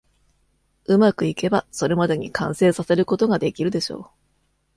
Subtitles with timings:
[0.85, 4.09] うまくいけば、それまでに完成させることができるでしょう。